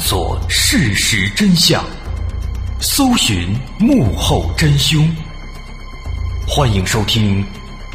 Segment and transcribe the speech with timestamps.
[0.00, 1.84] 索事实真相，
[2.80, 5.06] 搜寻幕后真凶。
[6.48, 7.44] 欢迎收听《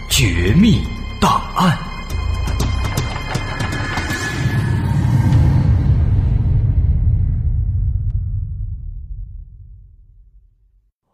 [0.07, 0.83] 绝密
[1.19, 1.75] 档案》，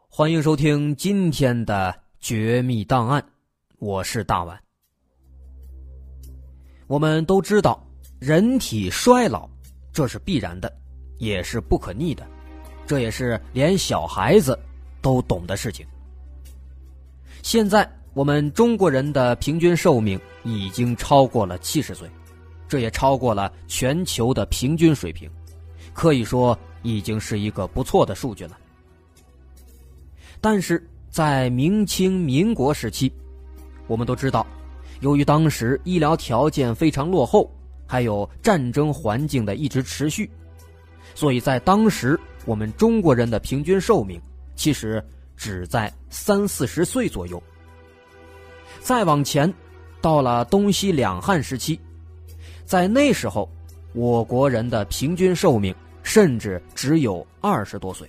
[0.10, 3.22] 欢迎收听今天的《绝密档案》，
[3.80, 4.60] 我是大碗。
[6.88, 7.82] 我们都知道，
[8.20, 9.50] 人体衰老
[9.94, 10.72] 这是必然的，
[11.22, 12.26] 也是不可逆的，
[12.88, 14.58] 这也是连小孩子
[15.04, 15.86] 都懂的事情。
[17.44, 22.10] 现在我们中国人的平均寿命已经超过了七十岁，
[22.68, 25.30] 这也超过了全球的平均水平，
[25.94, 28.58] 可以说已经是一个不错的数据了。
[30.42, 33.14] 但是在明清民国时期，
[33.86, 34.44] 我们都知道，
[35.02, 37.48] 由于当时医疗条件非常落后，
[37.86, 40.28] 还有战争环境的一直持续，
[41.16, 44.22] 所以在当时我们中国人的平均寿命
[44.56, 45.04] 其实。
[45.38, 47.42] 只在三四十岁左右。
[48.80, 49.52] 再往前，
[50.00, 51.80] 到了东西两汉时期，
[52.64, 53.50] 在那时候，
[53.96, 55.74] 我国人的平均寿命
[56.04, 58.08] 甚至只有二十多岁。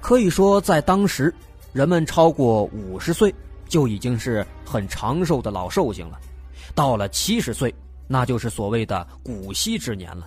[0.00, 1.34] 可以说，在当时，
[1.74, 3.34] 人们超过五十岁
[3.68, 6.18] 就已经是很长寿的老寿星了，
[6.74, 7.74] 到了七十岁，
[8.08, 10.26] 那就是所谓的古稀之年了。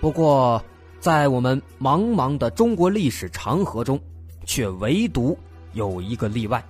[0.00, 0.62] 不过，
[1.00, 4.00] 在我们茫茫的中国历史长河中，
[4.44, 5.36] 却唯独
[5.72, 6.64] 有一个例外。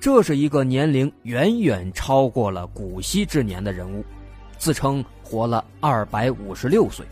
[0.00, 4.02] 这是一个年龄远远超过了古稀之年的人物，
[4.56, 7.06] 自称活了二百五十六岁。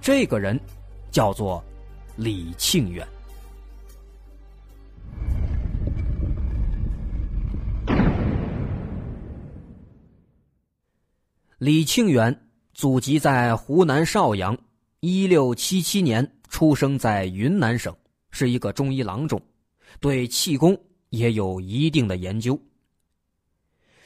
[0.00, 0.58] 这个人
[1.12, 1.62] 叫做
[2.16, 3.06] 李庆远。
[11.58, 12.36] 李庆远
[12.74, 14.56] 祖籍在湖南邵阳。
[15.00, 17.94] 一六七七年出生在云南省，
[18.30, 19.38] 是一个中医郎中，
[20.00, 20.74] 对气功
[21.10, 22.58] 也有一定的研究。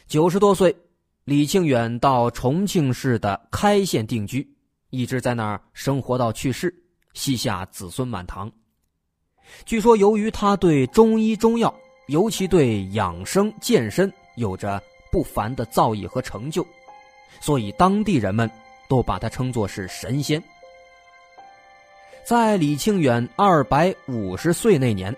[0.08, 0.74] 九十多岁，
[1.22, 4.52] 李庆远到重庆市的开县定居，
[4.90, 6.74] 一直在那儿生活到去世，
[7.14, 8.50] 膝下子孙满堂。
[9.64, 11.72] 据说，由于他对中医中药，
[12.08, 16.66] 尤其对养生健身有着不凡的造诣和成就，
[17.40, 18.50] 所以当地人们
[18.88, 20.42] 都把他称作是神仙。
[22.26, 25.14] 在李庆远二百五十岁那年，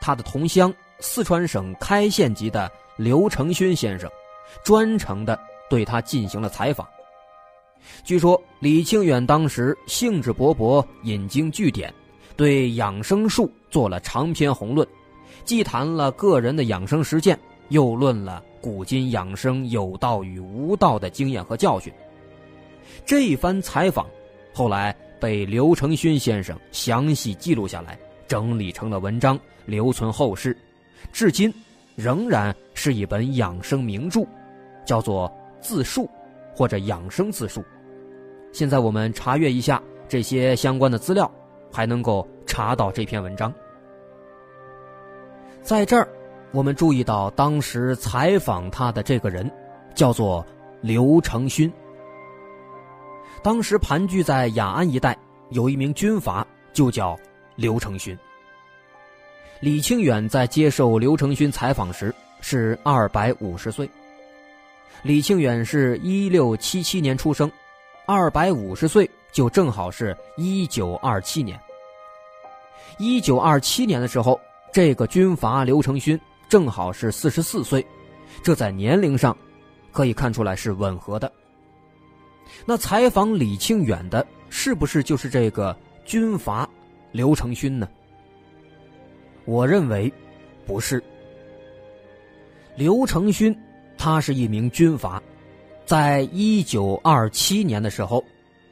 [0.00, 4.10] 他的同乡四川省开县籍的刘承勋先生，
[4.64, 6.88] 专程的对他进行了采访。
[8.02, 11.92] 据说李庆远当时兴致勃勃，引经据典，
[12.34, 14.88] 对养生术做了长篇宏论，
[15.44, 21.92] 既谈了个人的养生实践，又论了古今养生有道与无道的经验和教训。
[23.04, 24.06] 这一番采访，
[24.54, 24.96] 后来。
[25.20, 27.98] 被刘承勋先生详细记录下来，
[28.28, 30.54] 整理成了文章，留存后世，
[31.14, 31.54] 至今
[31.94, 34.26] 仍然是一本养生名著，
[34.84, 35.26] 叫做
[35.62, 36.02] 《自述》
[36.54, 37.60] 或者《养生自述》。
[38.52, 41.30] 现在我们查阅一下这些相关的资料，
[41.72, 43.50] 还能够查到这篇文章。
[45.62, 46.06] 在这儿，
[46.54, 49.50] 我们注意到当时采访他的这个人，
[49.92, 50.46] 叫做
[50.80, 51.70] 刘承勋。
[53.42, 55.18] 当时盘踞在雅安一带，
[55.50, 57.18] 有一名军阀，就叫
[57.56, 58.16] 刘承勋。
[59.58, 63.90] 李清远在接受刘承勋采访时是二百五十岁。
[65.02, 67.50] 李清远是一六七七年出生，
[68.06, 71.58] 二百五十岁就正好是一九二七年。
[72.98, 74.40] 一九二七年的时候，
[74.72, 76.18] 这个军阀刘承勋
[76.54, 77.84] 正好是四十四岁，
[78.40, 79.36] 这在年龄上
[79.90, 81.32] 可以看出来是吻合的。
[82.64, 86.70] 那采访李庆远的，是不是就是这个军阀
[87.10, 87.88] 刘承勋呢？
[89.44, 90.12] 我认为
[90.64, 91.02] 不是。
[92.76, 93.52] 刘承勋
[93.98, 95.20] 他是一名军阀，
[95.84, 98.22] 在一九二七年的时候，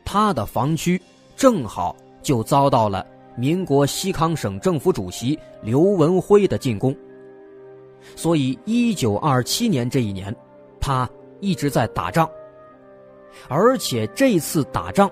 [0.05, 1.03] 他的防区
[1.35, 6.97] 正好就遭到了民国西康省政府主席刘文辉的进攻，
[8.17, 10.35] 所以一九二七年这一年，
[10.81, 11.09] 他
[11.41, 12.29] 一直在打仗。
[13.49, 15.11] 而且这次打仗，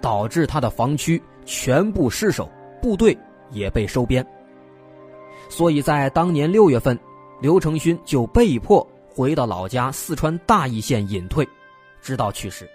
[0.00, 2.50] 导致他的防区全部失守，
[2.82, 3.16] 部队
[3.50, 4.26] 也被收编。
[5.48, 6.98] 所以在当年六月份，
[7.40, 11.48] 刘承勋就被迫回到老家四川大邑县隐退，
[12.02, 12.68] 直到去世。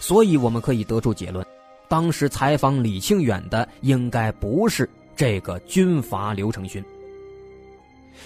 [0.00, 1.44] 所以我们可以得出结论：
[1.88, 6.82] 当时采访李庆远的应该不是这个军阀刘承勋。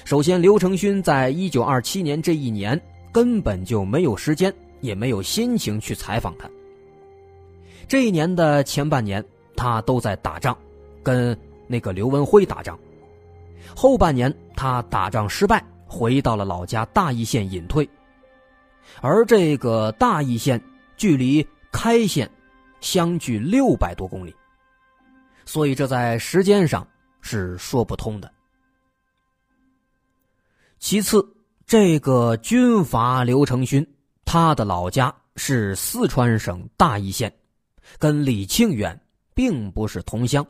[0.05, 2.81] 首先，刘承勋在一九二七年这一年。
[3.12, 4.50] 根本就没有时间
[4.81, 6.49] 也没有心情去采访他。
[7.87, 9.23] 这一年的前半年，
[9.55, 10.56] 他都在打仗，
[11.03, 12.75] 跟那个刘文辉打仗；
[13.77, 17.87] 后半年，他打仗失败，回到了老家大邑县隐退。
[19.03, 20.59] 而这个大邑县
[20.97, 22.31] 距离开县
[22.81, 24.35] 相距六百多公里，
[25.45, 26.88] 所以这在时间上
[27.21, 28.33] 是说不通的。
[30.82, 31.25] 其次，
[31.64, 33.87] 这个军阀刘承勋，
[34.25, 37.32] 他的老家是四川省大邑县，
[38.00, 39.00] 跟李庆远
[39.32, 40.44] 并不是同乡。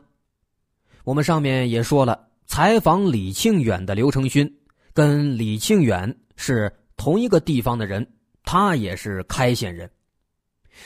[1.03, 4.51] 我们上面也说了，采访李庆远的刘承勋，
[4.91, 8.05] 跟李庆远是同一个地方的人，
[8.43, 9.87] 他也是开县人，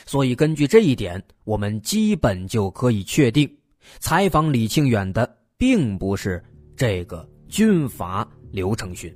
[0.04, 3.50] 所以根据这一点，我们基本就可以确定，
[3.98, 6.44] 采访李庆远的并不是
[6.76, 9.10] 这个军阀刘承勋。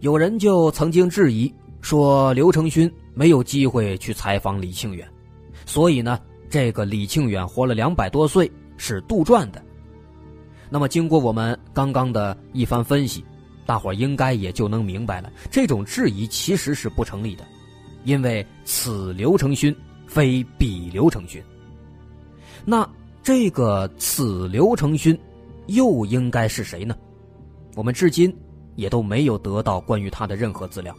[0.00, 5.08] 有人就曾经质疑说，刘承勋没有机会去采访李庆远，
[5.64, 6.18] 所以呢，
[6.50, 9.62] 这个李庆远活了两百多岁是杜撰的。
[10.68, 13.24] 那么，经过我们刚刚的一番分析，
[13.64, 17.44] 大伙应该也就能明白了，这种质疑其实是不成立的，
[18.04, 19.74] 因为此刘承勋
[20.06, 21.42] 非彼刘承勋。
[22.64, 22.86] 那
[23.22, 25.18] 这个此刘承勋
[25.68, 26.94] 又应该是谁呢？
[27.74, 28.36] 我们至今。
[28.76, 30.94] 也都没有得到关于他的任何资料，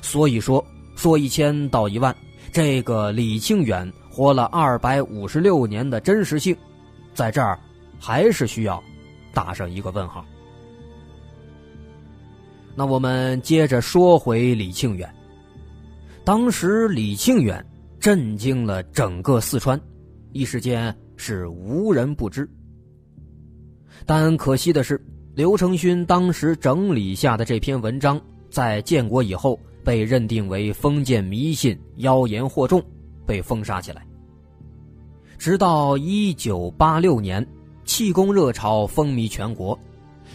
[0.00, 2.14] 所以说说一千道一万，
[2.52, 6.56] 这个李庆远活了二百五十六年的真实性，
[7.14, 7.58] 在这儿
[7.98, 8.82] 还是需要
[9.32, 10.24] 打上一个问号。
[12.74, 15.12] 那我们接着说回李庆远，
[16.24, 17.66] 当时李庆远
[17.98, 19.80] 震惊了整个四川，
[20.32, 22.48] 一时间是无人不知。
[24.04, 25.02] 但可惜的是。
[25.34, 28.20] 刘承勋当时整理下的这篇文章，
[28.50, 32.82] 在建国以后被认定为封建迷信、妖言惑众，
[33.24, 34.06] 被封杀起来。
[35.38, 37.46] 直到一九八六年，
[37.86, 39.78] 气功热潮风靡全国，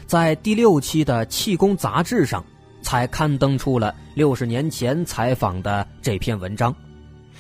[0.08, 2.44] 在第六期的《气功》杂志上，
[2.82, 6.76] 才刊登出了六十年前采访的这篇文章，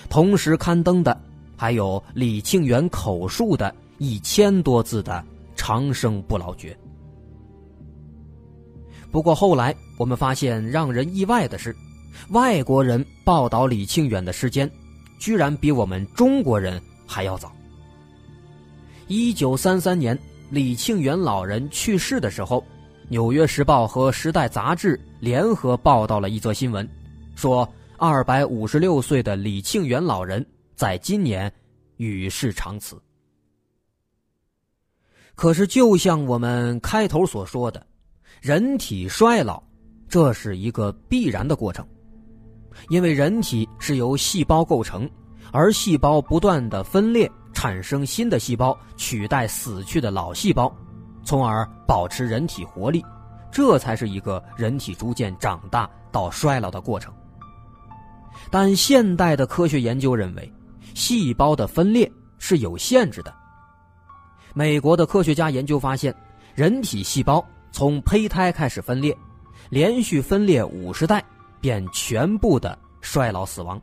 [0.09, 1.19] 同时刊登的
[1.55, 5.13] 还有李庆元口述的一千多字的
[5.55, 6.71] 《长生不老诀》。
[9.11, 11.75] 不过后来我们发现，让人意外的是，
[12.29, 14.69] 外国人报道李庆远的时间，
[15.17, 17.51] 居然比我们中国人还要早。
[19.07, 20.17] 一九三三年，
[20.49, 22.59] 李庆远老人去世的时候，
[23.07, 26.87] 《纽约时报》和《时代》杂志联合报道了一则新闻，
[27.35, 27.67] 说
[27.97, 30.45] 二百五十六岁的李庆远老人
[30.75, 31.51] 在今年
[31.95, 33.01] 与世长辞。
[35.33, 37.87] 可是，就像我们开头所说的。
[38.47, 39.61] 人体衰老，
[40.07, 41.85] 这是一个必然的过程，
[42.87, 45.09] 因为人体是由细胞构成，
[45.51, 50.73] 而细胞不断的分裂，产生新的细胞，取代死去的老细胞，
[51.25, 53.03] 从而保持人体活力，
[53.51, 57.13] 这才是一个人体逐渐长大到衰老的过程。
[58.49, 60.49] 但现代的科学研究认为，
[60.93, 63.35] 细胞的分裂是有限制的。
[64.53, 66.15] 美国的科学家研究发现，
[66.55, 67.45] 人体细胞。
[67.77, 69.15] 从胚胎开始分裂，
[69.69, 71.23] 连续分裂五十代，
[71.61, 73.79] 便全部的衰老死亡，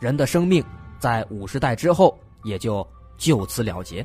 [0.00, 0.64] 人的生命
[0.98, 2.84] 在五十代之后也就
[3.16, 4.04] 就此了结。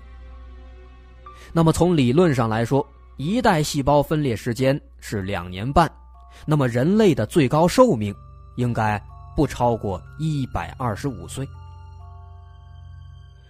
[1.51, 5.91] 那么从理论上来说，一代细胞分裂时间是两年半，
[6.45, 8.15] 那么人类的最高寿命
[8.57, 9.03] 应该
[9.36, 11.50] 不超过一百二十五岁。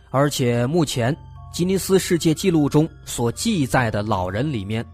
[0.10, 1.13] 而且目前
[1.51, 4.86] 吉尼斯世界纪录中所记载的老人里面。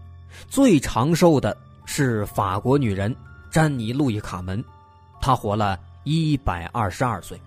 [0.46, 3.14] 最长寿的是法国女人
[3.50, 4.62] 詹妮·路易卡门，
[5.20, 7.40] 她活了一百二十二岁。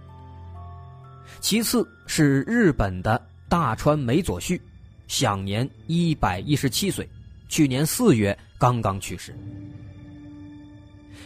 [1.39, 4.61] 其次是日本的大川美佐旭，
[5.07, 7.07] 享年一百一十七岁，
[7.47, 9.35] 去年四月刚刚去世。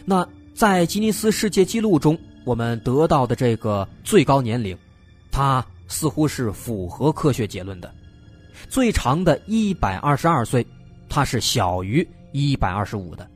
[0.05, 4.77] 那在吉尼斯世界纪录中，我们得到的这个最高年龄，
[5.31, 7.93] 它似乎是符合科学结论的，
[8.69, 10.65] 最长的一百二十二岁。
[11.09, 13.29] 它是小于一百二十五的，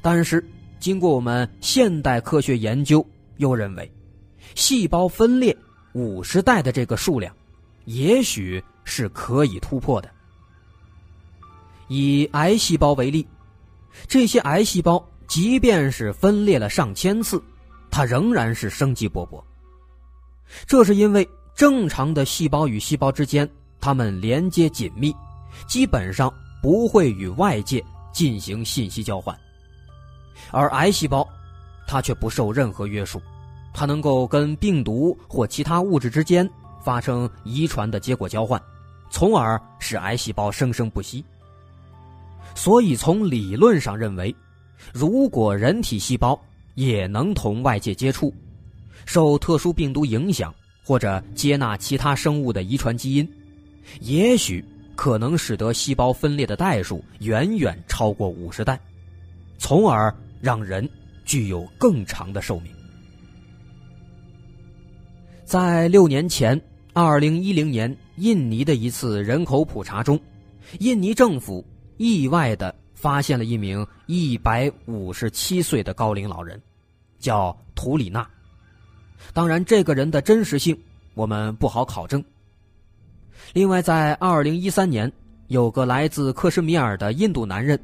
[0.00, 0.44] 但是
[0.78, 3.06] 经过我们现代科学研究，
[3.38, 3.90] 又认为，
[4.54, 5.56] 细胞分裂
[5.92, 7.34] 五十代的这个数量，
[7.84, 10.10] 也许是可以突破的。
[11.88, 13.26] 以癌细胞为例，
[14.06, 17.42] 这些癌细胞即便是分裂了上千次，
[17.90, 19.42] 它仍然是生机勃勃。
[20.66, 23.48] 这是因为正常的细胞与细胞之间，
[23.80, 25.14] 它们连接紧密。
[25.66, 29.36] 基本上不会与外界进行信息交换，
[30.50, 31.26] 而癌细胞
[31.86, 33.20] 它却不受任何约束，
[33.72, 36.48] 它能够跟病毒或其他物质之间
[36.82, 38.60] 发生遗传的结果交换，
[39.10, 41.24] 从而使癌细胞生生不息。
[42.54, 44.34] 所以，从理论上认为，
[44.92, 46.38] 如果人体细胞
[46.74, 48.32] 也能同外界接触，
[49.06, 50.54] 受特殊病毒影响，
[50.84, 53.26] 或者接纳其他生物的遗传基因，
[54.00, 54.62] 也许
[55.02, 58.78] 可能使得细胞分裂的代数远远超过五十代，
[59.58, 60.88] 从而让人
[61.24, 62.72] 具有更长的寿命。
[65.44, 70.16] 在六年前，二零一零年印尼的一次人口普查中，
[70.78, 71.66] 印尼政府。
[71.96, 76.62] 意外的发现了一名一百五十七岁的高龄老人，
[77.18, 78.24] 叫图里纳。
[79.32, 80.80] 当然，这个人的真实性
[81.14, 82.22] 我们不好考证。
[83.52, 85.12] 另外，在二零一三年，
[85.48, 87.78] 有个来自克什米尔的印度男人，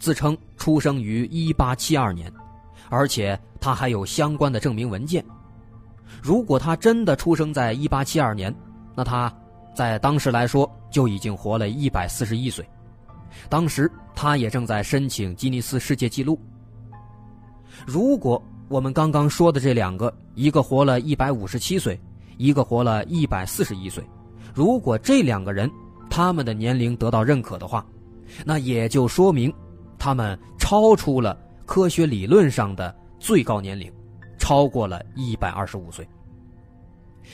[0.00, 2.32] 自称出生于一八七二年，
[2.88, 5.24] 而且他还有相关的证明文件。
[6.20, 8.52] 如果他真的出生在一八七二年，
[8.96, 9.32] 那他
[9.72, 12.68] 在当时来说就已经活了一百四十一岁。
[13.48, 16.36] 当时他也正在申请吉尼斯世界纪录。
[17.86, 22.00] 如果我们刚刚说的这两个，一个活了一百五十七岁，
[22.36, 24.04] 一个活了一百四十一岁，
[24.54, 25.70] 如果这两个人
[26.08, 27.84] 他们的年龄得到认可的话，
[28.44, 29.52] 那也就说明
[29.98, 33.92] 他们超出了科学理论上的最高年龄，
[34.38, 36.08] 超过了一百二十五岁。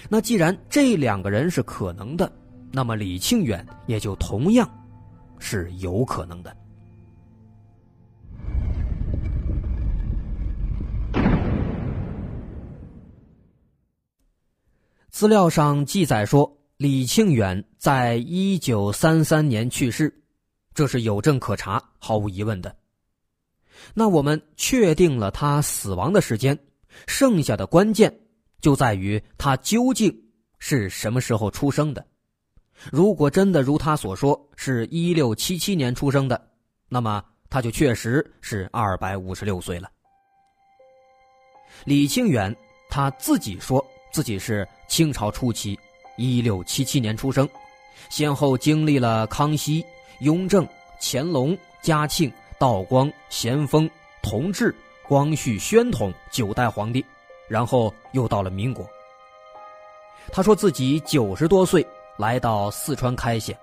[0.09, 2.33] 那既然这两个人是可能的，
[2.73, 4.69] 那么李庆远也就同样。
[5.43, 6.55] 是有可能的。
[15.09, 20.11] 资料上记载说，李庆远在一九三三年去世，
[20.73, 22.75] 这是有证可查，毫无疑问的。
[23.93, 26.59] 那我们确定了他死亡的时间，
[27.07, 28.11] 剩下的关键
[28.63, 30.11] 就在于他究竟
[30.59, 32.03] 是什么时候出生的。
[32.91, 36.49] 如果真的如他所说是一六七七年出生的，
[36.89, 39.91] 那么他就确实是二百五十六岁了。
[41.85, 42.57] 李庆远
[42.89, 45.79] 他自己说自己是清朝初期
[46.21, 47.49] 一六七七年出生，
[48.11, 49.85] 先后经历了康熙、
[50.21, 50.67] 雍正、
[51.01, 53.89] 乾隆、嘉庆、道光、咸丰、
[54.23, 54.75] 同治、
[55.09, 57.05] 光绪、宣统九代皇帝，
[57.49, 58.87] 然后又到了民国。
[60.31, 61.87] 他说自己九十多岁。
[62.17, 63.59] 来到四川开县，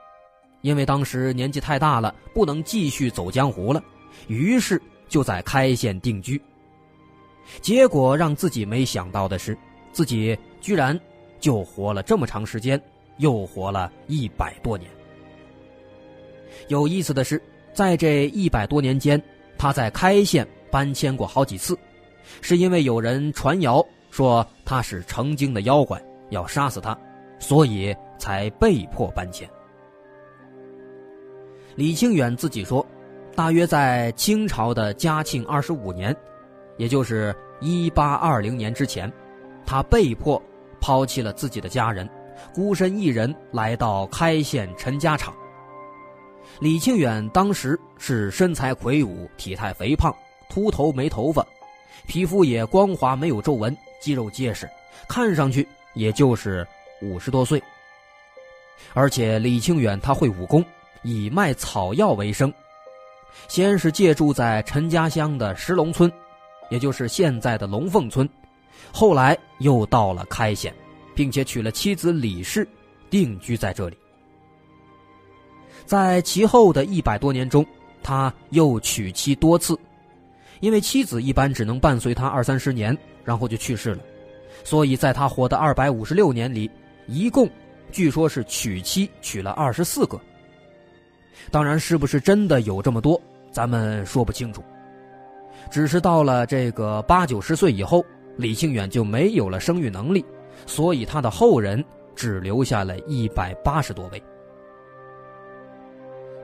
[0.61, 3.83] 因为当时年纪太大了，不能继续走江湖了，
[4.25, 6.41] 于是就在开县定居。
[7.61, 9.55] 结果让自己没想到的是，
[9.91, 10.99] 自己居然
[11.39, 12.81] 就活了这么长时间，
[13.17, 14.89] 又活了一百多年。
[16.67, 17.41] 有意思的是，
[17.73, 19.21] 在这一百多年间，
[19.57, 21.77] 他在开县搬迁过好几次，
[22.41, 26.97] 是因为有人传谣说他是成精的妖怪，要杀死他，
[27.39, 27.95] 所以。
[28.19, 29.47] 才被迫搬迁。
[31.75, 32.83] 李庆远自己说，
[33.35, 36.17] 大约在清朝的嘉庆二十五年，
[36.77, 39.13] 也就是一八二零年之前，
[39.67, 40.41] 他被迫
[40.87, 42.09] 抛弃了自己的家人，
[42.53, 45.33] 孤身一人来到开县陈家场。
[46.61, 50.15] 李庆远当时是身材魁梧、体态肥胖、
[50.49, 51.45] 秃头没头发，
[52.07, 54.65] 皮肤也光滑没有皱纹，肌肉结实，
[55.09, 56.65] 看上去也就是
[57.01, 57.61] 五十多岁。
[58.93, 60.63] 而且李庆远他会武功，
[61.03, 62.51] 以卖草药为生。
[63.49, 66.09] 先是借住在陈家乡的石龙村，
[66.69, 68.27] 也就是现在的龙凤村，
[68.91, 70.73] 后来又到了开县，
[71.15, 72.67] 并且娶了妻子李氏，
[73.09, 73.97] 定居在这里。
[75.85, 77.65] 在其后的一百多年中，
[78.03, 79.77] 他又娶妻多次，
[80.59, 84.01] 因为妻子一般只能伴随他二三十年，然后就去世了，
[84.63, 86.69] 所以在他活的二百五十六年里，
[87.07, 87.49] 一共。
[87.89, 90.19] 据说，是娶妻娶了二十四个。
[91.49, 94.61] 当然，是不是真的有这么多，咱们说不清楚。
[95.71, 98.03] 只是到了这个八九十岁以后，
[98.37, 100.23] 李庆远就没有了生育能力，
[100.65, 101.83] 所以他的后人
[102.15, 104.21] 只留下了一百八十多位。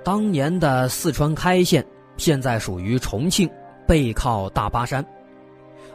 [0.04, 1.86] 当年的四川开县，
[2.18, 3.50] 现在属于重庆，
[3.88, 5.06] 背靠大巴山，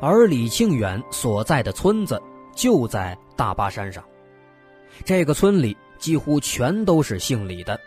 [0.00, 2.20] 而李庆远所在的村子
[2.54, 4.02] 就在大巴山上。
[5.04, 7.78] 这个村里几乎全都是姓李的，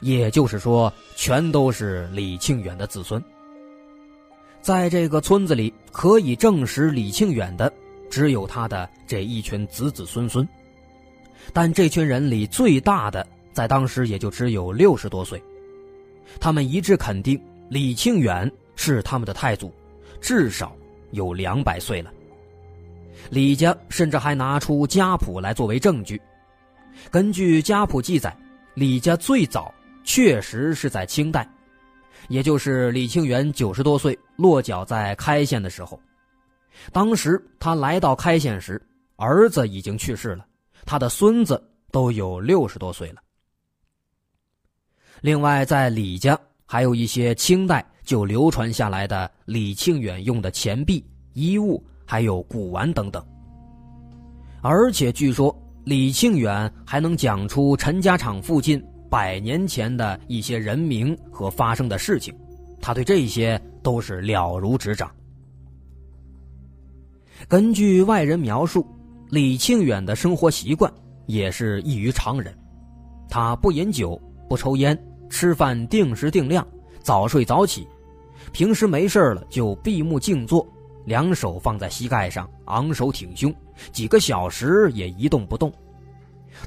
[0.00, 3.22] 也就是说，全都是李庆远的子孙。
[4.66, 7.72] 在这个村子里，可以证实李庆远的，
[8.10, 10.44] 只有他的这一群子子孙孙。
[11.52, 15.40] 但这群人里最大的，在当时也就只有六十多岁。
[16.40, 19.72] 他们一致肯定，李庆远是他们的太祖，
[20.20, 20.74] 至少
[21.12, 22.10] 有两百岁了。
[23.30, 26.20] 李家甚至还拿出家谱来作为证据。
[27.08, 28.36] 根据家谱记载，
[28.74, 31.48] 李家最早确实是在清代，
[32.28, 35.98] 也就是李庆元九十多岁落脚在开县的时候。
[36.92, 38.80] 当时他来到开县时，
[39.16, 40.44] 儿子已经去世了，
[40.84, 43.22] 他的孙子都有六十多岁了。
[45.22, 51.02] 另外，在李家还有一些清代就流传下来的李庆远用的钱币、
[51.32, 53.24] 衣物，还有古玩等等。
[54.60, 62.34] 而且据说李庆远还能讲出陈家场附近百年前的一些人名和发生的事情，
[62.80, 65.10] 他对这些都是了如指掌。
[67.48, 68.86] 根据外人描述，
[69.30, 70.92] 李庆远的生活习惯
[71.26, 72.56] 也是异于常人，
[73.28, 74.98] 他不饮酒，不抽烟，
[75.28, 76.66] 吃饭定时定量，
[77.00, 77.86] 早睡早起，
[78.52, 80.66] 平时没事了就闭目静坐，
[81.04, 83.54] 两手放在膝盖上，昂首挺胸，
[83.92, 85.72] 几个小时也一动不动。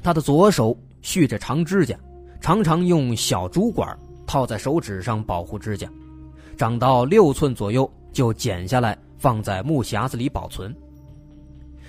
[0.02, 1.98] 他的左手蓄着长指甲，
[2.40, 5.88] 常常用小竹管套在手指上保护指甲，
[6.56, 8.96] 长到六寸左右就剪下来。
[9.20, 10.74] 放在木匣子里保存。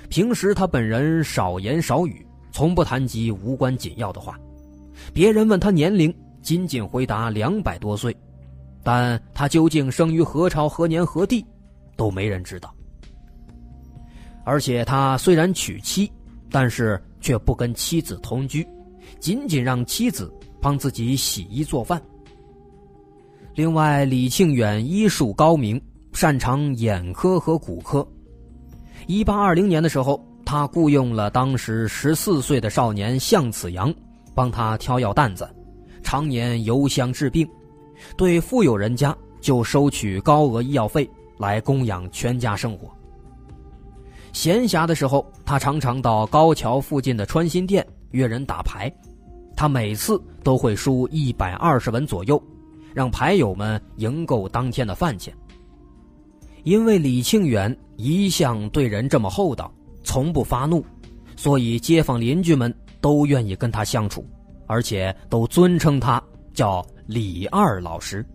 [0.10, 4.38] 平时他本人少言少语，从不谈及无关紧要的话。
[5.14, 8.14] 别人问他年龄，仅仅回答两百多岁，
[8.84, 11.46] 但他究竟生于何朝何年何地，
[11.96, 12.76] 都没人知道。
[14.44, 16.12] 而且他虽然娶妻，
[16.50, 18.68] 但是却不跟妻子同居，
[19.22, 22.02] 仅仅让妻子帮自己洗衣做饭。
[23.56, 25.82] 另外，李庆远医术高明。
[26.14, 28.06] 擅长眼科和骨科。
[29.08, 33.94] 一八二零年的时候，他雇佣了当时十四岁的少年向子阳，
[34.36, 35.50] 帮他挑药担子，
[36.04, 37.48] 常年游乡治病。
[38.18, 42.90] 对富有人家就收取高额医药费来供养全家生活。
[44.34, 48.94] 闲暇的时候，他常常到高桥附近的穿心店约人打牌，
[49.62, 52.42] 他每次都会输一百二十文左右，
[52.96, 55.32] 让牌友们赢够当天的饭钱。
[56.64, 59.72] 因为李庆远一向对人这么厚道，
[60.02, 60.84] 从不发怒，
[61.36, 64.26] 所以街坊邻居们都愿意跟他相处，
[64.66, 66.20] 而且都尊称他
[66.56, 68.26] 叫李二老师。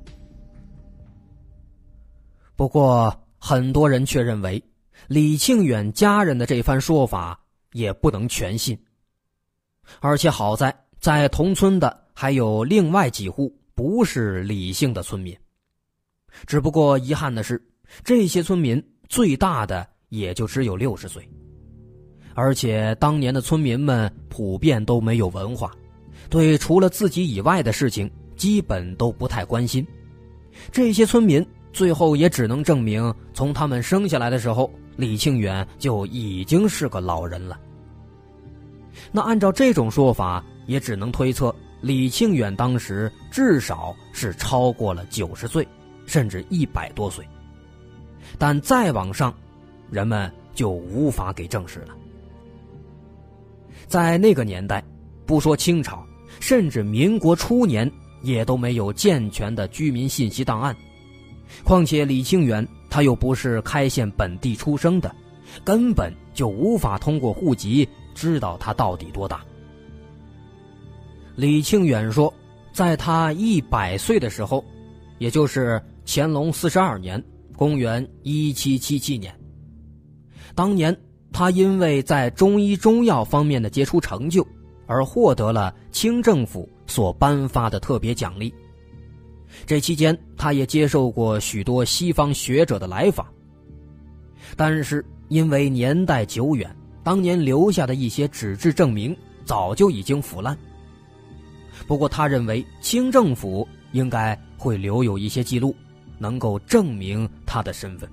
[2.55, 4.63] 不过，很多人却认为
[5.09, 7.37] 李庆远家人的这番说法
[7.73, 8.79] 也不能全信。
[9.99, 10.73] 而且好在，
[11.07, 15.33] 在同村的还有另外几户不是李姓的村民。
[16.49, 17.65] 只不过遗憾的是。
[18.03, 21.23] 这些村民最大的也就只有六十岁，
[22.35, 25.71] 而且当年的村民们普遍都没有文化，
[26.29, 29.87] 对除了自己以外的事情基本都不太关心。
[30.73, 37.57] 这些村民最后也只能证明，从他们生下来的时候，李庆远就已经是个老人了。
[39.13, 45.67] 那按照这种说法，也只能推测李庆远当时至少是超过了九十岁，
[46.07, 47.27] 甚至一百多岁。
[48.39, 49.33] 但再往上，
[49.91, 51.97] 人们就无法给证实了。
[53.87, 54.83] 在那个年代，
[55.25, 56.05] 不说清朝，
[56.41, 57.91] 甚至民国初年
[58.23, 60.77] 也都没有健全的居民信息档案。
[61.63, 65.15] 况且李庆远他又不是开县本地出生的，
[65.65, 69.45] 根本就无法通过户籍知道他到底多大。
[71.37, 72.33] 李庆远说，
[72.73, 74.65] 在他一百岁的时候，
[75.19, 77.23] 也就是乾隆四十二年。
[77.55, 79.35] 公元一七七七年，
[80.55, 80.95] 当年
[81.33, 84.47] 他因为在中医中药方面的杰出成就，
[84.87, 88.53] 而获得了清政府所颁发的特别奖励。
[89.65, 93.27] 这期间，他也接受过许多西方学者的来访，
[94.55, 96.71] 但是因为年代久远，
[97.03, 100.55] 当年留下的一些纸质证明早就已经腐烂。
[101.87, 105.75] 不过，他认为清政府应该会留有一些记录。
[106.19, 108.09] 能够证明他的身份。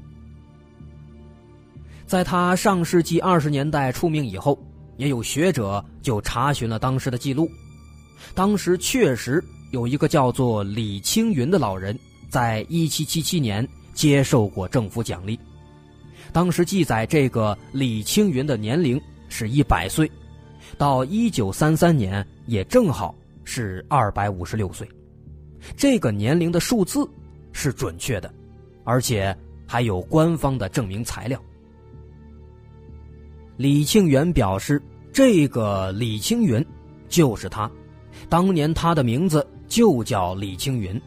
[2.05, 4.62] 在他上世纪二十年代出名以后，
[4.97, 7.49] 也有学者就查询了当时的记录，
[8.36, 11.97] 当时确实有一个叫做李青云的老人，
[12.29, 15.39] 在一七七七年接受过政府奖励。
[16.33, 20.12] 当时记载，这个李青云的年龄是一百岁，
[20.77, 24.88] 到一九三三年也正好是二百五十六岁。
[25.75, 27.08] 这个年龄的数字。
[27.56, 28.34] 是准确的，
[28.84, 31.39] 而且还有官方的证明材料。
[33.58, 36.65] 李庆元表示，这个李青云
[37.08, 37.69] 就是他，
[38.27, 40.99] 当年他的名字就叫李青云。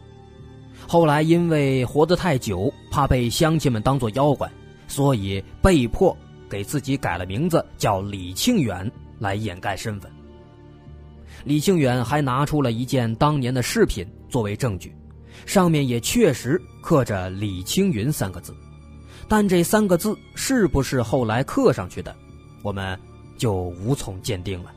[0.87, 4.49] 后来因为活得太久，怕被乡亲们当作妖怪，
[4.87, 6.17] 所以被迫
[6.49, 10.09] 给自己改了名字，叫李庆远，来掩盖身份。
[11.47, 14.93] 李庆远还拿出了一件当年的饰品作为证据，
[15.47, 18.53] 上面也确实刻着“李青云”三个字，
[19.29, 22.13] 但这三个字是不是后来刻上去的，
[22.65, 22.99] 我们
[23.39, 24.73] 就无从鉴定了。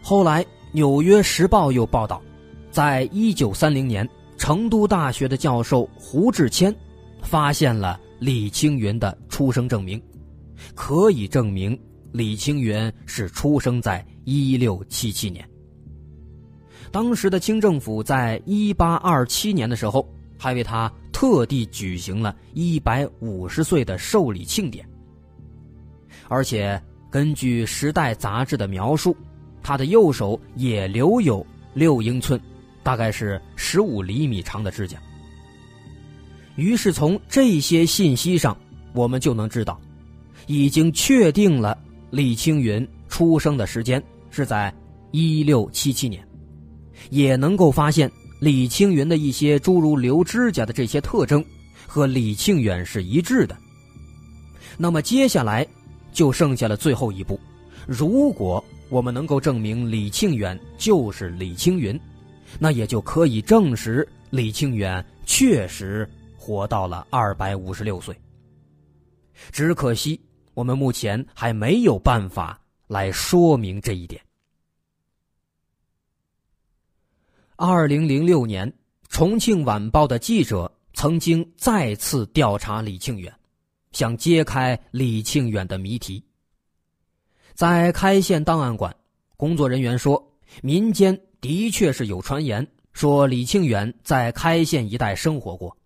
[0.00, 0.42] 后来，
[0.72, 2.22] 《纽约时报》又报道，
[2.70, 6.74] 在一九三零年，成都大学的教授胡志谦
[7.20, 10.02] 发现了李青云的出生证明，
[10.74, 11.78] 可以证明
[12.12, 15.48] 李青云是出生在一六七七年。
[16.90, 24.88] 当时的清政府在一八二七年的时候，还为他特地举行了一百五十岁的寿礼庆典，
[26.28, 29.16] 而且根据《时代》杂志的描述。
[29.60, 31.44] 他的右手也留有
[31.74, 32.40] 六英寸，
[32.82, 34.96] 大概是十五厘米长的指甲。
[36.54, 38.56] 于是从这些信息上，
[38.94, 39.78] 我们就能知道，
[40.46, 41.76] 已经确定了
[42.10, 44.72] 李青云出生的时间是在
[45.10, 46.26] 一六七七年，
[47.10, 51.44] 也能够发现李青云的一些诸如留指甲的这些特征
[51.86, 53.56] 和李庆远是一致的。
[54.76, 55.66] 那么接下来
[56.12, 57.38] 就剩下了最后一步，
[57.86, 58.62] 如果。
[58.90, 62.00] 我们能够证明李庆远就是李青云，
[62.58, 68.16] 那也就可以证实李庆远确实活到了二百五十六岁。
[69.52, 70.18] 只可惜
[70.58, 74.20] 我们目前还没有办法来说明这一点。
[77.54, 78.68] 二零零六年，
[79.08, 83.32] 《重庆晚报》的记者曾经再次调查李庆远，
[83.92, 86.20] 想揭开李庆远的谜题。
[87.54, 88.92] 在开县档案馆，
[89.36, 90.20] 工作人员说，
[90.60, 95.76] 民间的确是有传言说李庆远在开县一带生活过，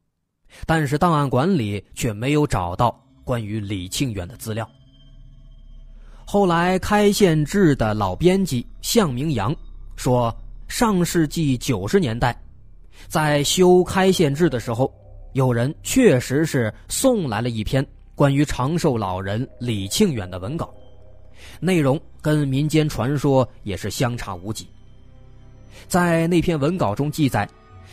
[0.64, 2.98] 但是档案馆里却没有找到
[3.32, 4.68] 关于李庆远的资料。
[6.26, 9.56] 后来，开县志的老编辑向明阳
[9.96, 10.30] 说，
[10.68, 12.38] 上世纪九十年代，
[13.08, 14.92] 在修开县志的时候，
[15.32, 17.82] 有人确实是送来了一篇
[18.14, 20.70] 关于长寿老人李庆远的文稿。
[21.58, 24.68] 内容跟民间传说也是相差无几。
[25.88, 27.48] 在那篇文稿中记载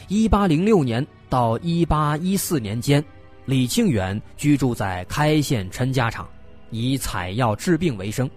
[0.09, 3.01] ，1806年到1814年间，
[3.49, 6.29] 李庆远居住在开县陈家场，
[6.69, 8.29] 以采药治病为生。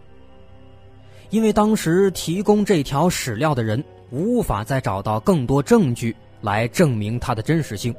[1.29, 7.95] 因为当时提供这条史料的人无法再找到更多证据来证明它的真实性，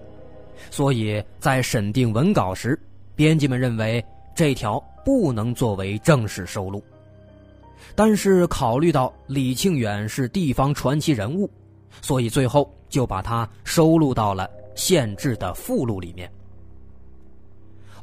[0.71, 2.79] 所以在审定文稿时，
[3.15, 6.83] 编辑们认为这条不能作为正式收录。
[7.93, 11.47] 但是考虑到李庆远是地方传奇人物，
[12.01, 16.27] 所以最后就把他收录到了县志的附录里面。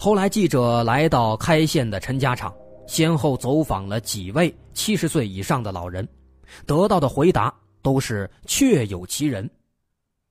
[0.03, 2.51] 后来记者来到开县的陈家场，
[2.87, 6.09] 先后走访了几位七十岁以上的老人，
[6.65, 9.49] 得到的回答都是确有其人，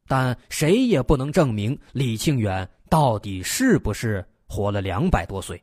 [0.07, 5.61] 但谁也不能证明李庆远到底是不是活了两百多岁。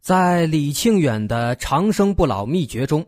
[0.00, 3.04] 在李庆远的长生不老秘诀中，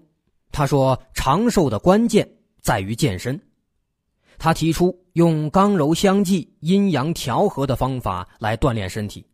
[0.50, 2.28] 他说长寿的关键
[2.64, 3.40] 在于健身。
[4.38, 9.24] 他提出用刚柔相济、阴阳调和的方法来锻炼身体，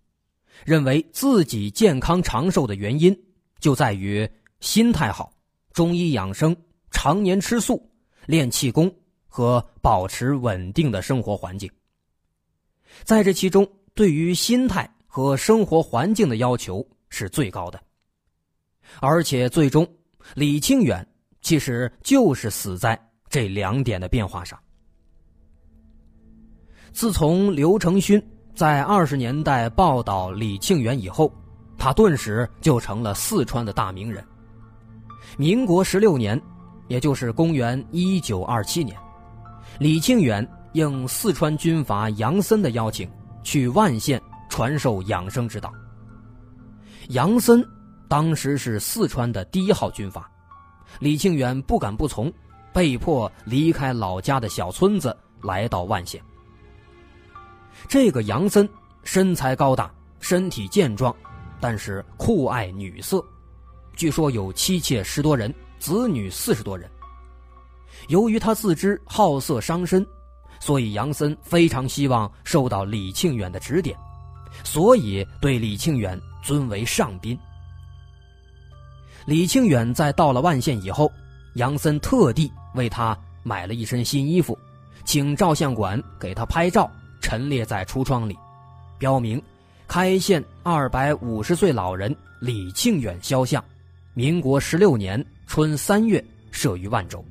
[0.66, 3.18] 认为自己健康长寿的原因
[3.58, 4.28] 就在于
[4.60, 5.32] 心态好、
[5.72, 6.54] 中医养生、
[6.90, 7.80] 常年吃素、
[8.26, 8.94] 练气功
[9.26, 11.70] 和保持稳定的生活环境。
[13.04, 16.86] 在这其中，对于心态和生活环境的要求。
[17.12, 17.82] 是最高的，
[19.00, 19.84] 而且最终，
[20.36, 21.04] 李庆远
[21.42, 22.96] 其实就是死在
[23.30, 24.58] 这两点的变化上。
[26.92, 28.20] 自从刘承勋
[28.54, 31.32] 在二十年代报道李庆元以后，
[31.78, 34.22] 他顿时就成了四川的大名人。
[35.38, 36.38] 民国十六年，
[36.88, 38.98] 也就是公元一九二七年，
[39.78, 43.08] 李庆远应四川军阀杨森的邀请，
[43.44, 45.72] 去万县传授养生之道。
[47.10, 47.64] 杨森
[48.08, 50.28] 当时是四川的第一号军阀，
[50.98, 52.32] 李庆远不敢不从，
[52.72, 56.22] 被迫离开老家的小村子，来到万县。
[57.88, 58.68] 这个杨森
[59.04, 61.14] 身材高大，身体健壮，
[61.60, 63.24] 但是酷爱女色，
[63.94, 66.90] 据说有妻妾十多人，子女四十多人。
[68.08, 70.06] 由于他自知好色伤身，
[70.58, 73.96] 所以杨森非常希望受到李庆远的指点，
[74.64, 76.20] 所以对李庆远。
[76.42, 77.38] 尊为上宾。
[79.26, 81.12] 李庆远在到了万县以后，
[81.56, 84.56] 杨森特地为他买了一身新衣服，
[85.04, 88.36] 请照相馆给他拍照，陈列在橱窗里，
[88.98, 89.40] 标明
[89.86, 93.64] 开县二百五十岁老人李庆远肖像，
[94.14, 97.24] 民国十六年春三月设于万州。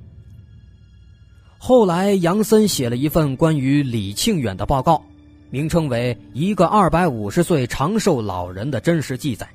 [1.58, 5.04] 后来，杨森写了一份关于李庆远的报告，
[5.50, 9.46] 名称为《一个二百五十岁长寿老人的真实记载》。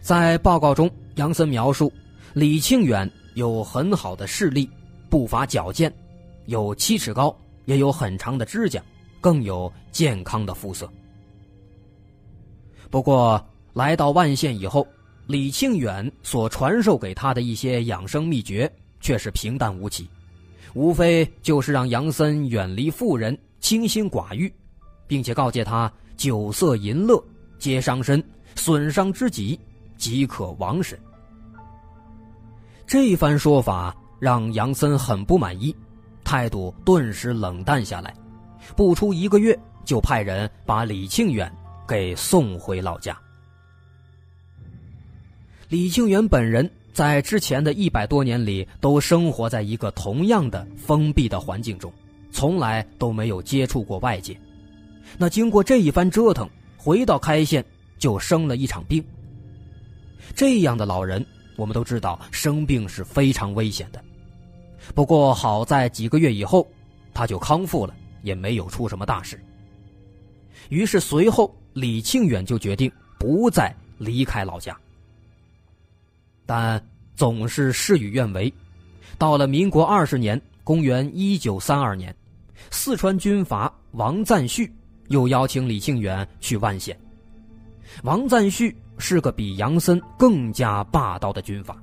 [0.00, 1.92] 在报告中，杨森描述
[2.32, 4.68] 李庆远有很好的视力，
[5.08, 5.92] 步伐矫健，
[6.46, 7.34] 有七尺高，
[7.66, 8.82] 也有很长的指甲，
[9.20, 10.90] 更有健康的肤色。
[12.90, 13.40] 不过，
[13.74, 14.84] 来到万县以后，
[15.28, 18.68] 李庆远所传授给他的一些养生秘诀
[19.00, 20.10] 却是平淡无奇。
[20.74, 24.52] 无非就是让杨森远离妇人，清心寡欲，
[25.06, 27.22] 并且告诫他酒色淫乐
[27.56, 28.20] 皆伤身，
[28.56, 29.56] 损伤之极，
[29.96, 30.98] 即可亡身。
[32.88, 35.76] 这番说法让杨森很不满意，
[36.24, 38.14] 态度顿时冷淡下来，
[38.74, 41.52] 不出一个月就派人把李庆远
[41.86, 43.14] 给送回老家。
[45.68, 46.68] 李庆远本人。
[46.90, 51.92] 在之前的一百多年里，都生活在一个同样的封闭的环境中，
[52.32, 54.36] 从来都没有接触过外界。
[55.16, 57.64] 那经过这一番折腾，回到开县
[57.98, 59.04] 就生了一场病。
[60.34, 61.24] 这样的老人，
[61.58, 64.02] 我们都知道生病是非常危险的。
[64.94, 66.64] 不过好在几个月以后，
[67.12, 67.92] 他就康复了，
[68.22, 69.42] 也没有出什么大事。
[70.68, 74.78] 于是随后李庆远就决定不再离开老家。
[76.46, 76.80] 但
[77.16, 78.52] 总是事与愿违，
[79.18, 82.14] 到了民国二十年（公元一九三二年），
[82.70, 84.70] 四川军阀王赞煦
[85.08, 86.96] 又邀请李庆远去万县。
[88.04, 91.76] 王赞煦是个比杨森更加霸道的军阀。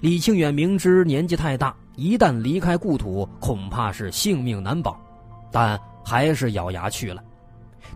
[0.00, 5.00] 李庆远明知年纪太大，一旦离开故土，恐怕是性命难保，
[5.50, 7.22] 但还是咬牙去了。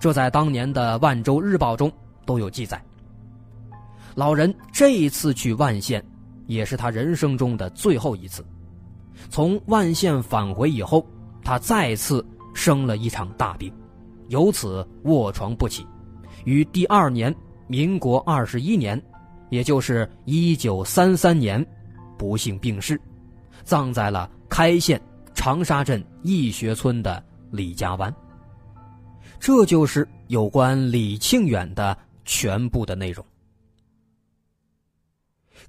[0.00, 1.92] 这在当年的《万州日报》中
[2.24, 2.82] 都有记载。
[4.14, 6.04] 老人这一次去万县，
[6.46, 8.44] 也是他人生中的最后一次。
[9.30, 11.06] 从万县返回以后，
[11.42, 12.24] 他再次
[12.54, 13.72] 生了一场大病，
[14.28, 15.86] 由此卧床不起。
[16.44, 17.34] 于第二年，
[17.66, 19.00] 民国二十一年，
[19.50, 21.64] 也就是一九三三年，
[22.18, 23.00] 不幸病逝，
[23.62, 25.00] 葬在了开县
[25.34, 28.14] 长沙镇义学村的李家湾。
[29.40, 33.24] 这就是有关李庆远的全部的内容。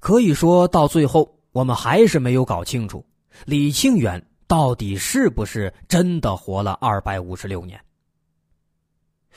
[0.00, 3.04] 可以说到最后，我们还是没有搞清楚
[3.44, 7.80] 李庆远到底是不是真的活了二百五十六年。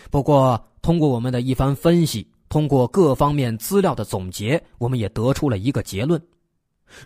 [0.10, 6.22] 不过，通过我们的一番分析，通过各方面资料的总结，我们也得出了一个结论：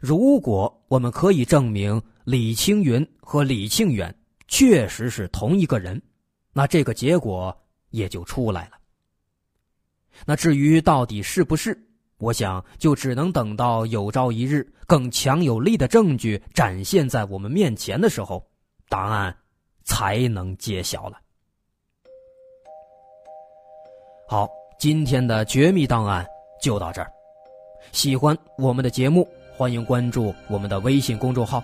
[0.02, 4.16] 如果我们可以证明李青云和李庆远
[4.48, 6.02] 确实是同一个人，
[6.54, 7.56] 那这个结果
[7.90, 8.78] 也就出来了。
[10.26, 11.78] 那至于到底是不是？
[12.20, 18.50] 我想，就只能等到有朝一日更强有力的证据展现在我们面前的时候，
[18.88, 19.36] 答案
[19.84, 21.20] 才能揭晓了。
[24.30, 24.48] 好，
[24.84, 26.28] 今天的绝密档案
[26.60, 27.10] 就到这儿。
[27.94, 31.64] 喜欢我们的节目，欢迎关注我们的微信公众号，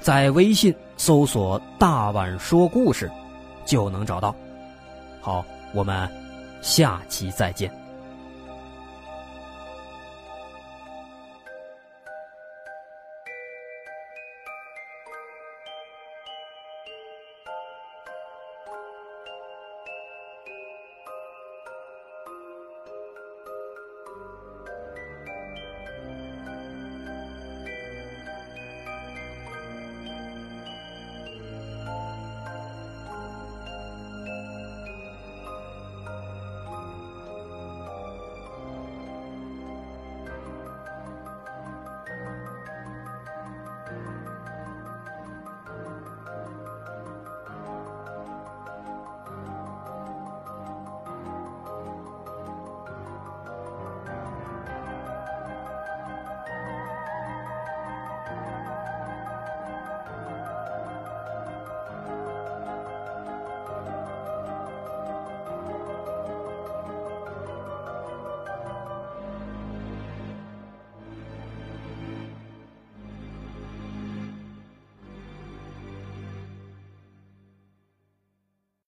[0.00, 3.10] 在微信搜索“大碗说故事”，
[3.66, 4.34] 就能找到。
[5.20, 6.08] 好，我们
[6.62, 7.83] 下期再见。